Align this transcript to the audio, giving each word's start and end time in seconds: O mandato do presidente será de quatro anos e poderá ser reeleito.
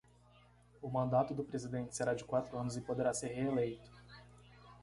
O 0.81 0.89
mandato 0.89 1.31
do 1.35 1.43
presidente 1.43 1.95
será 1.95 2.15
de 2.15 2.23
quatro 2.23 2.57
anos 2.57 2.75
e 2.75 2.81
poderá 2.81 3.13
ser 3.13 3.27
reeleito. 3.27 3.91